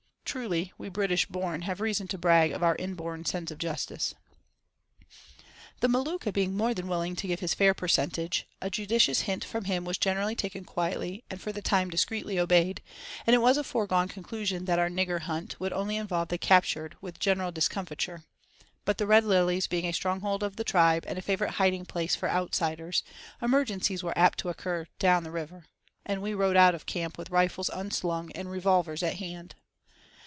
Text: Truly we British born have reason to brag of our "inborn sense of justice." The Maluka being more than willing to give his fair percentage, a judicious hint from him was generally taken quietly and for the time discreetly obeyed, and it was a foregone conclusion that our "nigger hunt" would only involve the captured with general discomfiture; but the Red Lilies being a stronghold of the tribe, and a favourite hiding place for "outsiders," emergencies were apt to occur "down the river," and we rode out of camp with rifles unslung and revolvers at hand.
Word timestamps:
Truly 0.23 0.71
we 0.77 0.87
British 0.87 1.25
born 1.25 1.63
have 1.63 1.81
reason 1.81 2.07
to 2.07 2.17
brag 2.17 2.53
of 2.53 2.63
our 2.63 2.77
"inborn 2.77 3.25
sense 3.25 3.51
of 3.51 3.57
justice." 3.57 4.15
The 5.81 5.89
Maluka 5.89 6.31
being 6.31 6.55
more 6.55 6.73
than 6.73 6.87
willing 6.87 7.17
to 7.17 7.27
give 7.27 7.41
his 7.41 7.53
fair 7.53 7.73
percentage, 7.73 8.47
a 8.61 8.69
judicious 8.69 9.23
hint 9.23 9.43
from 9.43 9.65
him 9.65 9.83
was 9.83 9.97
generally 9.97 10.33
taken 10.37 10.63
quietly 10.63 11.25
and 11.29 11.41
for 11.41 11.51
the 11.51 11.61
time 11.61 11.89
discreetly 11.89 12.39
obeyed, 12.39 12.81
and 13.27 13.33
it 13.33 13.39
was 13.39 13.57
a 13.57 13.63
foregone 13.65 14.07
conclusion 14.07 14.63
that 14.65 14.79
our 14.79 14.87
"nigger 14.87 15.19
hunt" 15.23 15.59
would 15.59 15.73
only 15.73 15.97
involve 15.97 16.29
the 16.29 16.37
captured 16.37 16.95
with 17.01 17.19
general 17.19 17.51
discomfiture; 17.51 18.23
but 18.85 18.97
the 18.97 19.07
Red 19.07 19.25
Lilies 19.25 19.67
being 19.67 19.83
a 19.83 19.91
stronghold 19.91 20.43
of 20.43 20.55
the 20.55 20.63
tribe, 20.63 21.03
and 21.09 21.19
a 21.19 21.21
favourite 21.21 21.55
hiding 21.55 21.83
place 21.85 22.15
for 22.15 22.29
"outsiders," 22.29 23.03
emergencies 23.41 24.01
were 24.01 24.17
apt 24.17 24.37
to 24.39 24.47
occur 24.47 24.85
"down 24.97 25.25
the 25.25 25.29
river," 25.31 25.65
and 26.05 26.21
we 26.21 26.33
rode 26.33 26.55
out 26.55 26.73
of 26.73 26.85
camp 26.85 27.17
with 27.17 27.31
rifles 27.31 27.67
unslung 27.73 28.31
and 28.31 28.49
revolvers 28.49 29.03
at 29.03 29.15
hand. 29.17 29.55